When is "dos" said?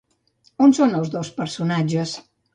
1.17-1.31